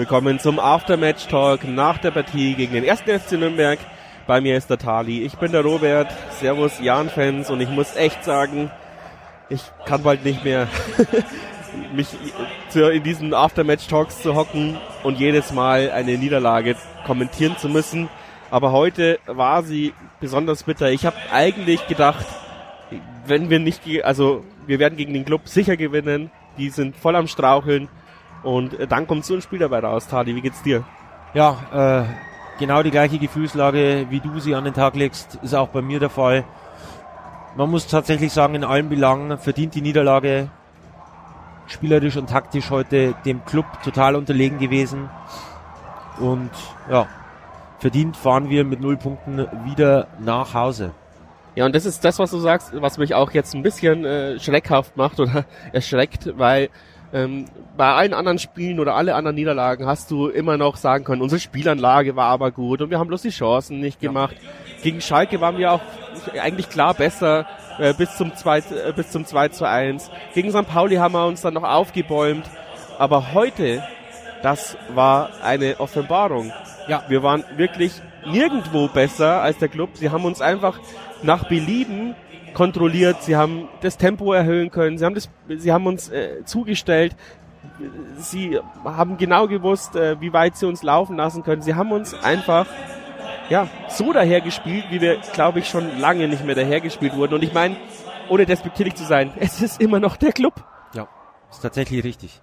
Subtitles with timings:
[0.00, 3.78] Willkommen zum Aftermatch Talk nach der Partie gegen den ersten FC Nürnberg.
[4.26, 5.22] Bei mir ist der Tali.
[5.24, 6.10] Ich bin der Robert.
[6.30, 8.70] Servus Jan-Fans und ich muss echt sagen,
[9.50, 10.68] ich kann bald nicht mehr
[11.94, 12.08] mich
[12.74, 18.08] in diesen Aftermatch Talks zu hocken und jedes Mal eine Niederlage kommentieren zu müssen.
[18.50, 20.90] Aber heute war sie besonders bitter.
[20.90, 22.24] Ich habe eigentlich gedacht,
[23.26, 26.30] wenn wir nicht, also wir werden gegen den Club sicher gewinnen.
[26.56, 27.90] Die sind voll am Straucheln.
[28.42, 30.34] Und äh, dann kommt so ein Spiel dabei raus, Tadi.
[30.34, 30.84] Wie geht's dir?
[31.34, 35.68] Ja, äh, genau die gleiche Gefühlslage, wie du sie an den Tag legst, ist auch
[35.68, 36.44] bei mir der Fall.
[37.56, 40.50] Man muss tatsächlich sagen, in allen Belangen verdient die Niederlage
[41.66, 45.08] spielerisch und taktisch heute dem Club total unterlegen gewesen.
[46.18, 46.50] Und
[46.90, 47.06] ja,
[47.78, 50.92] verdient fahren wir mit null Punkten wieder nach Hause.
[51.54, 54.38] Ja, und das ist das, was du sagst, was mich auch jetzt ein bisschen äh,
[54.38, 56.68] schreckhaft macht oder erschreckt, weil
[57.12, 61.22] ähm, bei allen anderen Spielen oder alle anderen Niederlagen hast du immer noch sagen können,
[61.22, 64.36] unsere Spielanlage war aber gut und wir haben bloß die Chancen nicht gemacht.
[64.40, 64.48] Ja.
[64.82, 65.80] Gegen Schalke waren wir auch
[66.40, 67.46] eigentlich klar besser
[67.78, 68.62] äh, bis zum 2 äh,
[68.94, 70.10] bis zum 2 zu 1.
[70.34, 70.66] Gegen St.
[70.66, 72.44] Pauli haben wir uns dann noch aufgebäumt,
[72.98, 73.82] aber heute
[74.42, 76.52] das war eine Offenbarung.
[76.88, 79.90] Ja, wir waren wirklich nirgendwo besser als der Club.
[79.94, 80.78] Sie haben uns einfach
[81.22, 82.14] nach Belieben
[82.54, 87.14] kontrolliert, sie haben das Tempo erhöhen können, sie haben das, sie haben uns äh, zugestellt,
[88.16, 91.62] sie haben genau gewusst, äh, wie weit sie uns laufen lassen können.
[91.62, 92.66] Sie haben uns einfach
[93.48, 97.34] ja so dahergespielt, wie wir, glaube ich, schon lange nicht mehr dahergespielt wurden.
[97.34, 97.76] Und ich meine,
[98.28, 100.64] ohne despektierlich zu sein, es ist immer noch der Club.
[100.94, 101.08] Ja,
[101.50, 102.40] ist tatsächlich richtig.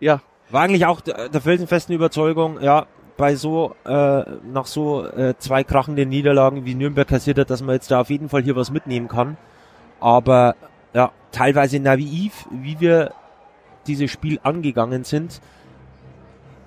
[0.00, 0.20] Ja.
[0.50, 2.86] War eigentlich auch der, der felsenfesten Überzeugung, ja,
[3.18, 7.74] bei so, äh, nach so äh, zwei krachenden Niederlagen wie Nürnberg kassiert hat, dass man
[7.74, 9.36] jetzt da auf jeden Fall hier was mitnehmen kann.
[10.00, 10.54] Aber
[10.94, 13.12] ja, teilweise naiv, wie wir
[13.86, 15.40] dieses Spiel angegangen sind.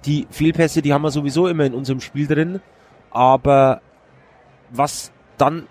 [0.05, 2.59] Die Fehlpässe, die haben wir sowieso immer in unserem Spiel drin.
[3.11, 3.81] Aber
[4.71, 5.67] was dann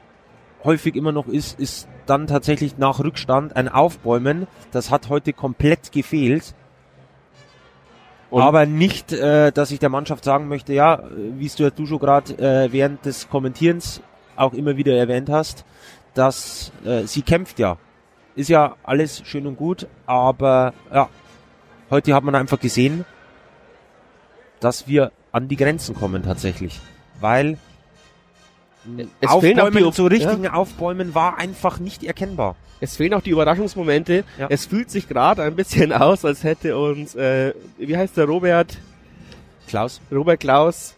[0.65, 4.47] häufig immer noch ist, ist dann tatsächlich nach Rückstand ein Aufbäumen.
[4.73, 6.55] Das hat heute komplett gefehlt.
[8.31, 11.99] Und aber nicht, äh, dass ich der Mannschaft sagen möchte, ja, wie du, du schon
[11.99, 14.01] gerade äh, während des Kommentierens
[14.37, 15.65] auch immer wieder erwähnt hast,
[16.15, 17.77] dass äh, sie kämpft ja.
[18.37, 21.09] Ist ja alles schön und gut, aber ja,
[21.91, 23.05] heute hat man einfach gesehen,
[24.61, 26.81] dass wir an die Grenzen kommen tatsächlich.
[27.21, 27.59] Weil
[29.21, 30.53] es Aufbäumen zu richtigen ja.
[30.55, 32.57] Aufbäumen war einfach nicht erkennbar.
[32.81, 34.25] Es fehlen auch die Überraschungsmomente.
[34.39, 34.47] Ja.
[34.49, 38.79] Es fühlt sich gerade ein bisschen aus, als hätte uns, äh, wie heißt der Robert?
[39.69, 40.01] Klaus.
[40.11, 40.97] Robert Klaus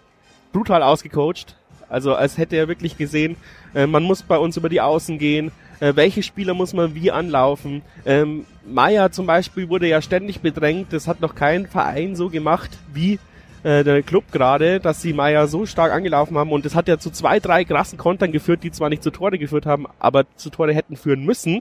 [0.52, 1.56] brutal ausgecoacht.
[1.88, 3.36] Also als hätte er wirklich gesehen,
[3.74, 5.50] äh, man muss bei uns über die Außen gehen.
[5.80, 7.82] Äh, welche Spieler muss man wie anlaufen?
[8.06, 10.92] Ähm, Meier zum Beispiel wurde ja ständig bedrängt.
[10.92, 13.18] Das hat noch kein Verein so gemacht wie
[13.62, 16.98] äh, der Club gerade, dass sie Meier so stark angelaufen haben und es hat ja
[16.98, 20.50] zu zwei, drei krassen Kontern geführt, die zwar nicht zu Tore geführt haben, aber zu
[20.50, 21.60] Tore hätten führen müssen.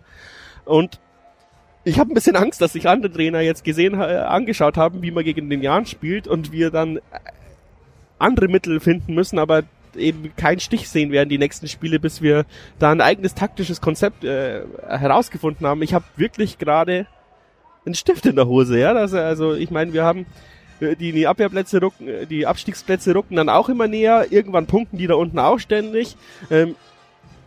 [0.66, 1.00] Und
[1.84, 5.12] ich habe ein bisschen Angst, dass sich andere Trainer jetzt gesehen, äh, angeschaut haben, wie
[5.12, 7.02] man gegen den Jan spielt und wir dann äh,
[8.20, 9.64] andere Mittel finden müssen, aber
[9.96, 12.46] eben keinen Stich sehen werden die nächsten Spiele, bis wir
[12.80, 15.82] da ein eigenes taktisches Konzept äh, herausgefunden haben.
[15.82, 17.08] Ich habe wirklich gerade
[17.86, 18.94] einen Stift in der Hose, ja.
[18.94, 20.26] Das, also ich meine, wir haben
[20.82, 24.28] die, die Abwehrplätze rucken, äh, die Abstiegsplätze rucken dann auch immer näher.
[24.32, 26.18] Irgendwann punkten die da unten auch ständig.
[26.50, 26.76] Ähm,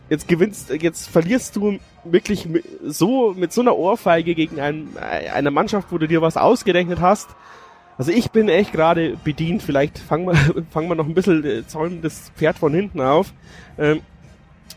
[0.09, 2.47] jetzt gewinnst, jetzt verlierst du wirklich
[2.83, 7.01] so mit so einer Ohrfeige gegen ein, äh, eine Mannschaft, wo du dir was ausgerechnet
[7.01, 7.29] hast.
[7.97, 9.63] Also ich bin echt gerade bedient.
[9.63, 13.33] Vielleicht fangen wir, fangen wir noch ein bisschen zäumen das Pferd von hinten auf.
[13.77, 14.01] Ähm,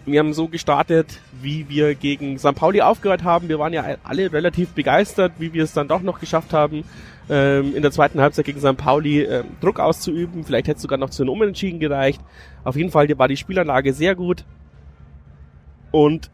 [0.06, 2.54] wir haben so gestartet, wie wir gegen St.
[2.54, 3.48] Pauli aufgehört haben.
[3.48, 6.84] Wir waren ja alle relativ begeistert, wie wir es dann doch noch geschafft haben,
[7.30, 8.76] ähm, in der zweiten Halbzeit gegen St.
[8.76, 10.44] Pauli ähm, Druck auszuüben.
[10.44, 12.20] Vielleicht hätte es sogar noch zu einem Unentschieden gereicht.
[12.64, 14.44] Auf jeden Fall war die Spielanlage sehr gut.
[15.90, 16.30] Und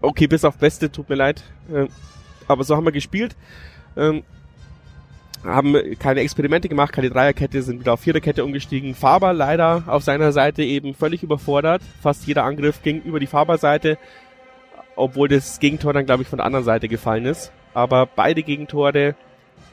[0.00, 1.42] okay, bis auf Beste, tut mir leid.
[1.72, 1.86] Äh,
[2.48, 3.36] aber so haben wir gespielt.
[3.96, 4.22] Ähm,
[5.44, 8.94] haben keine Experimente gemacht, keine Dreierkette, sind wieder auf Viererkette umgestiegen.
[8.94, 11.82] Faber leider auf seiner Seite eben völlig überfordert.
[12.00, 13.98] Fast jeder Angriff ging über die Faber-Seite,
[14.94, 17.50] obwohl das Gegentor dann, glaube ich, von der anderen Seite gefallen ist.
[17.74, 19.16] Aber beide Gegentore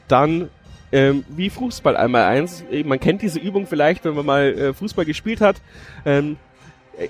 [0.08, 0.48] dann
[0.92, 2.64] ähm, wie Fußball einmal eins.
[2.84, 5.56] Man kennt diese Übung vielleicht, wenn man mal äh, Fußball gespielt hat.
[6.04, 6.36] Ähm,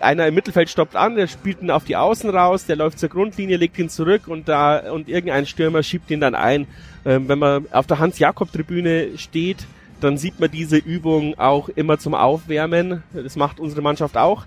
[0.00, 3.08] einer im Mittelfeld stoppt an, der spielt ihn auf die Außen raus, der läuft zur
[3.08, 6.66] Grundlinie, legt ihn zurück und da und irgendein Stürmer schiebt ihn dann ein.
[7.04, 9.66] Ähm, wenn man auf der Hans-Jakob-Tribüne steht,
[10.00, 13.02] dann sieht man diese Übung auch immer zum Aufwärmen.
[13.12, 14.46] Das macht unsere Mannschaft auch.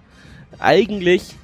[0.59, 1.35] Eigentlich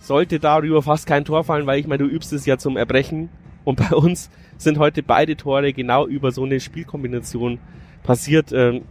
[0.00, 3.28] sollte darüber fast kein Tor fallen, weil ich meine, du übst es ja zum Erbrechen
[3.68, 7.58] Und bei uns sind heute beide Tore genau über so eine Spielkombination
[8.02, 8.50] passiert.
[8.50, 8.86] Ähm,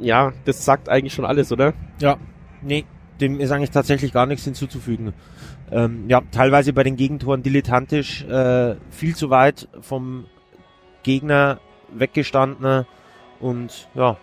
[0.00, 1.72] ja, das sagt eigentlich schon alles, oder?
[2.00, 2.16] Ja,
[2.62, 2.84] nee,
[3.20, 5.12] dem ist eigentlich tatsächlich gar nichts hinzuzufügen.
[5.70, 10.24] Ähm, ja, teilweise bei den Gegentoren dilettantisch, äh, viel zu weit vom
[11.04, 11.60] Gegner
[11.92, 12.86] weggestanden
[13.38, 14.16] und ja.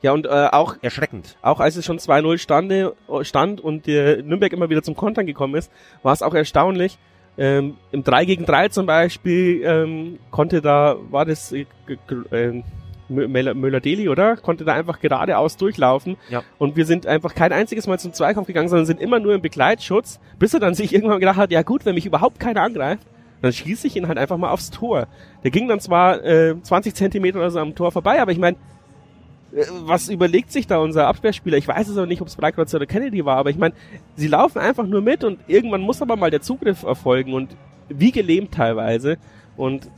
[0.00, 1.36] Ja, und äh, auch erschreckend.
[1.42, 5.54] Auch als es schon 2-0 stande, stand und der Nürnberg immer wieder zum Kontern gekommen
[5.54, 5.70] ist,
[6.02, 6.98] war es auch erstaunlich.
[7.36, 11.66] Ähm, Im 3 gegen 3 zum Beispiel ähm, konnte da, war das äh,
[12.30, 12.62] äh,
[13.08, 14.36] Müller-Deli, oder?
[14.36, 16.16] Konnte da einfach geradeaus durchlaufen.
[16.30, 16.42] Ja.
[16.58, 19.42] Und wir sind einfach kein einziges Mal zum Zweikampf gegangen, sondern sind immer nur im
[19.42, 23.06] Begleitschutz, bis er dann sich irgendwann gedacht hat, ja gut, wenn mich überhaupt keiner angreift,
[23.42, 25.06] dann schieße ich ihn halt einfach mal aufs Tor.
[25.42, 28.56] Der ging dann zwar äh, 20 Zentimeter oder so am Tor vorbei, aber ich meine,
[29.84, 31.56] was überlegt sich da unser Abwehrspieler?
[31.56, 33.74] Ich weiß es aber nicht, ob es Breitkreuz oder Kennedy war, aber ich meine,
[34.16, 37.56] sie laufen einfach nur mit und irgendwann muss aber mal der Zugriff erfolgen und
[37.88, 39.16] wie gelähmt teilweise.
[39.56, 39.88] Und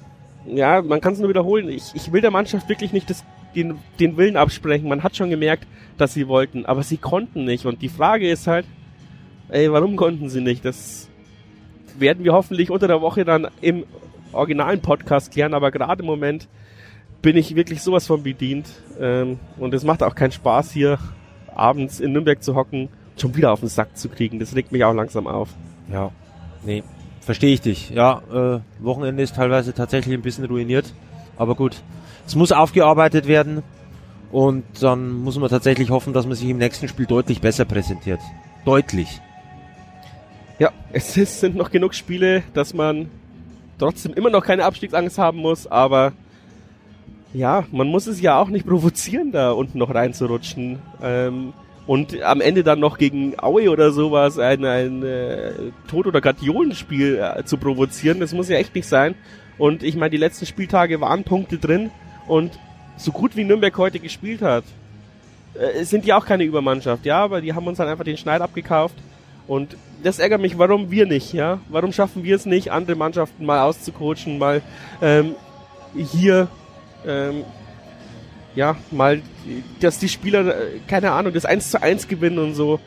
[0.47, 1.69] ja, man kann es nur wiederholen.
[1.70, 3.25] Ich, ich will der Mannschaft wirklich nicht das,
[3.55, 4.88] den, den Willen absprechen.
[4.88, 5.67] Man hat schon gemerkt,
[5.97, 7.64] dass sie wollten, aber sie konnten nicht.
[7.64, 8.67] Und die Frage ist halt,
[9.49, 10.64] ey, warum konnten sie nicht?
[10.64, 11.09] Das
[11.99, 13.85] werden wir hoffentlich unter der Woche dann im
[14.32, 16.47] originalen Podcast klären, aber gerade im Moment
[17.22, 18.68] bin ich wirklich sowas von bedient.
[19.00, 20.98] Ähm, und es macht auch keinen Spaß, hier
[21.54, 24.38] abends in Nürnberg zu hocken, schon wieder auf den Sack zu kriegen.
[24.38, 25.48] Das regt mich auch langsam auf.
[25.90, 26.10] Ja,
[26.64, 26.82] nee,
[27.20, 27.90] verstehe ich dich.
[27.90, 30.92] Ja, äh, Wochenende ist teilweise tatsächlich ein bisschen ruiniert.
[31.36, 31.82] Aber gut,
[32.26, 33.62] es muss aufgearbeitet werden.
[34.32, 38.20] Und dann muss man tatsächlich hoffen, dass man sich im nächsten Spiel deutlich besser präsentiert.
[38.64, 39.20] Deutlich.
[40.58, 43.08] Ja, es ist, sind noch genug Spiele, dass man
[43.78, 46.12] trotzdem immer noch keine Abstiegsangst haben muss, aber
[47.37, 50.79] ja, man muss es ja auch nicht provozieren, da unten noch reinzurutschen.
[51.03, 51.53] Ähm,
[51.87, 55.53] und am Ende dann noch gegen Aue oder sowas ein, ein äh,
[55.88, 59.15] Tod- oder Gardiolenspiel äh, zu provozieren, das muss ja echt nicht sein.
[59.59, 61.91] Und ich meine, die letzten Spieltage waren Punkte drin
[62.27, 62.59] und
[62.97, 64.65] so gut wie Nürnberg heute gespielt hat,
[65.55, 68.41] äh, sind die auch keine Übermannschaft, ja, aber die haben uns dann einfach den Schneid
[68.41, 68.97] abgekauft.
[69.47, 71.61] Und das ärgert mich, warum wir nicht, ja?
[71.69, 74.61] Warum schaffen wir es nicht, andere Mannschaften mal auszucoachen, mal
[75.00, 75.37] ähm,
[75.94, 76.49] hier
[77.04, 77.44] ähm,
[78.54, 79.20] ja, mal,
[79.81, 82.81] dass die Spieler, äh, keine Ahnung, das 1 zu 1 gewinnen und so.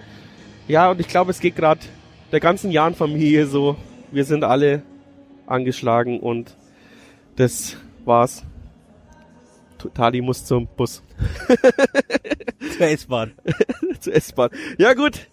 [0.67, 1.81] Ja, und ich glaube, es geht gerade
[2.31, 3.75] der ganzen Jahren Familie so.
[4.11, 4.81] Wir sind alle
[5.45, 6.55] angeschlagen und
[7.35, 8.43] das war's.
[9.93, 11.03] Tali muss zum Bus.
[12.77, 13.31] Zur S-Bahn.
[13.99, 14.49] Zur S-Bahn.
[14.77, 15.27] Ja gut.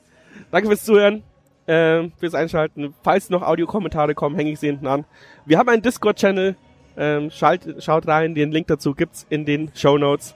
[0.51, 1.23] Danke fürs Zuhören.
[1.67, 2.95] Äh, fürs Einschalten.
[3.03, 5.05] Falls noch Audiokommentare kommen, hänge ich sie hinten an.
[5.45, 6.57] Wir haben einen Discord-Channel,
[6.97, 10.35] ähm, schalt, schaut rein, den Link dazu gibt's in den Show Notes.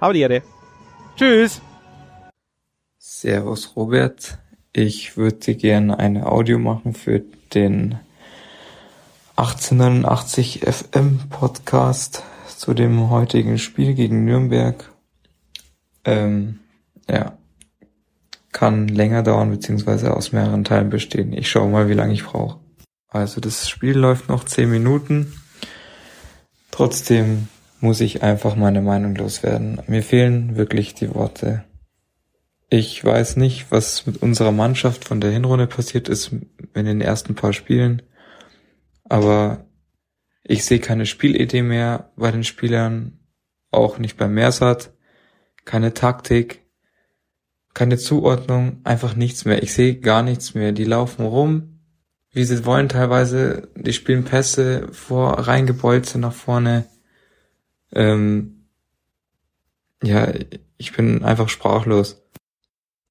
[0.00, 0.42] Hau die Erde.
[1.16, 1.60] Tschüss.
[2.98, 4.38] Servus Robert.
[4.72, 7.22] Ich würde gerne eine Audio machen für
[7.54, 7.98] den
[9.36, 12.22] 1889 FM Podcast
[12.56, 14.90] zu dem heutigen Spiel gegen Nürnberg.
[16.04, 16.60] Ähm,
[17.08, 17.36] ja,
[18.52, 21.32] kann länger dauern beziehungsweise aus mehreren Teilen bestehen.
[21.32, 22.60] Ich schaue mal, wie lange ich brauche.
[23.08, 25.32] Also das Spiel läuft noch 10 Minuten.
[26.72, 27.48] Trotzdem
[27.80, 29.80] muss ich einfach meine Meinung loswerden.
[29.86, 31.64] Mir fehlen wirklich die Worte.
[32.70, 36.32] Ich weiß nicht, was mit unserer Mannschaft von der Hinrunde passiert ist
[36.74, 38.00] in den ersten paar Spielen,
[39.04, 39.66] aber
[40.42, 43.20] ich sehe keine Spielidee mehr bei den Spielern,
[43.70, 44.94] auch nicht bei Mersat,
[45.66, 46.62] keine Taktik,
[47.74, 49.62] keine Zuordnung, einfach nichts mehr.
[49.62, 50.72] Ich sehe gar nichts mehr.
[50.72, 51.71] Die laufen rum,
[52.32, 56.86] wie sie wollen teilweise, die spielen Pässe vor, reingebolze nach vorne.
[57.92, 58.66] Ähm,
[60.02, 60.28] ja,
[60.78, 62.22] ich bin einfach sprachlos.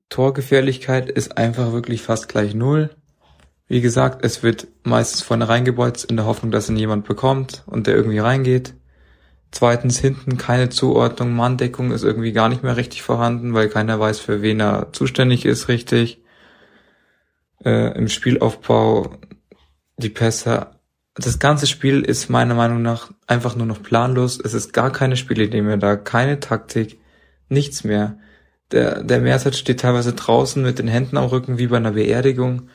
[0.10, 2.90] Torgefährlichkeit ist einfach wirklich fast gleich null.
[3.68, 7.88] Wie gesagt, es wird meistens vorne reingebolzt in der Hoffnung, dass ihn jemand bekommt und
[7.88, 8.74] der irgendwie reingeht.
[9.52, 14.20] Zweitens hinten keine Zuordnung, Manndeckung ist irgendwie gar nicht mehr richtig vorhanden, weil keiner weiß,
[14.20, 16.21] für wen er zuständig ist richtig
[17.66, 19.18] äh, im Spielaufbau,
[19.98, 20.68] die Pässe.
[21.16, 24.40] Das ganze Spiel ist meiner Meinung nach einfach nur noch planlos.
[24.40, 27.00] Es ist gar keine Spielidee mehr da, keine Taktik,
[27.50, 28.18] nichts mehr.
[28.72, 32.70] Der, der Mersat steht teilweise draußen mit den Händen am Rücken wie bei einer Beerdigung.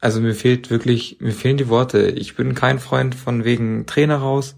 [0.00, 2.08] Also mir fehlt wirklich, mir fehlen die Worte.
[2.08, 4.56] Ich bin kein Freund von wegen Trainer raus,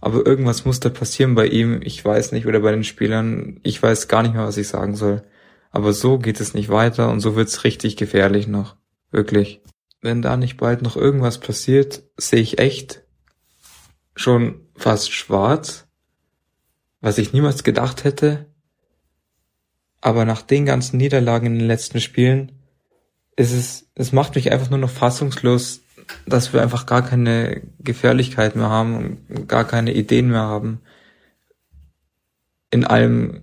[0.00, 1.80] aber irgendwas muss da passieren bei ihm.
[1.82, 3.60] Ich weiß nicht, oder bei den Spielern.
[3.62, 5.22] Ich weiß gar nicht mehr, was ich sagen soll.
[5.72, 8.76] Aber so geht es nicht weiter und so wird's richtig gefährlich noch.
[9.10, 9.60] Wirklich.
[10.00, 13.02] Wenn da nicht bald noch irgendwas passiert, sehe ich echt
[14.16, 15.86] schon fast schwarz,
[17.00, 18.46] was ich niemals gedacht hätte.
[20.00, 22.60] Aber nach den ganzen Niederlagen in den letzten Spielen
[23.40, 25.80] es ist, es macht mich einfach nur noch fassungslos,
[26.26, 30.82] dass wir einfach gar keine Gefährlichkeit mehr haben und gar keine Ideen mehr haben.
[32.70, 33.42] In allem,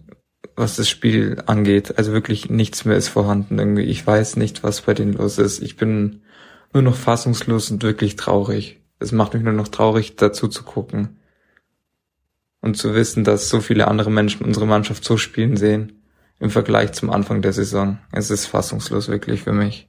[0.57, 1.97] was das Spiel angeht.
[1.97, 3.83] Also wirklich nichts mehr ist vorhanden irgendwie.
[3.83, 5.61] Ich weiß nicht, was bei denen los ist.
[5.61, 6.23] Ich bin
[6.73, 8.81] nur noch fassungslos und wirklich traurig.
[8.99, 11.19] Es macht mich nur noch traurig, dazu zu gucken.
[12.59, 16.01] Und zu wissen, dass so viele andere Menschen unsere Mannschaft so spielen sehen
[16.39, 17.99] im Vergleich zum Anfang der Saison.
[18.11, 19.87] Es ist fassungslos wirklich für mich.